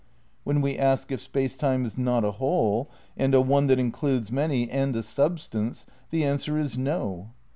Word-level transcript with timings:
When 0.43 0.61
we 0.61 0.79
ask 0.79 1.11
if 1.11 1.19
Space 1.19 1.55
Time 1.55 1.85
is 1.85 1.95
not 1.95 2.25
a 2.25 2.31
whole, 2.31 2.89
and 3.15 3.35
a 3.35 3.39
one 3.39 3.67
that 3.67 3.77
includes 3.77 4.31
many, 4.31 4.67
and 4.67 4.95
a 4.95 5.03
substance, 5.03 5.85
the 6.09 6.23
answer 6.23 6.57
is 6.57 6.75
No. 6.75 7.29